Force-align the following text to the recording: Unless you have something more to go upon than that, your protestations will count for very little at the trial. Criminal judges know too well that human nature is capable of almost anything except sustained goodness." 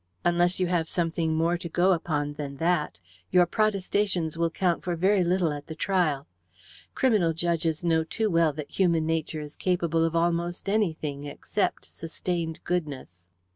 Unless 0.25 0.59
you 0.59 0.65
have 0.65 0.89
something 0.89 1.35
more 1.35 1.59
to 1.59 1.69
go 1.69 1.91
upon 1.91 2.33
than 2.33 2.57
that, 2.57 2.97
your 3.29 3.45
protestations 3.45 4.35
will 4.35 4.49
count 4.49 4.83
for 4.83 4.95
very 4.95 5.23
little 5.23 5.51
at 5.53 5.67
the 5.67 5.75
trial. 5.75 6.25
Criminal 6.95 7.33
judges 7.33 7.83
know 7.83 8.03
too 8.03 8.27
well 8.27 8.51
that 8.51 8.71
human 8.79 9.05
nature 9.05 9.41
is 9.41 9.55
capable 9.55 10.03
of 10.03 10.15
almost 10.15 10.67
anything 10.67 11.25
except 11.25 11.85
sustained 11.85 12.63
goodness." 12.63 13.25